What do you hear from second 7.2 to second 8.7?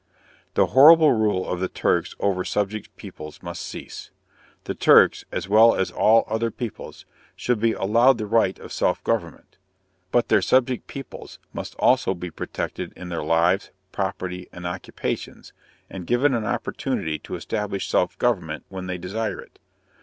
should be allowed the right